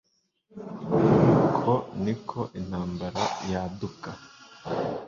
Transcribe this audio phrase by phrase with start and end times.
[1.43, 1.71] Uko
[2.03, 4.09] niko intambara yaduka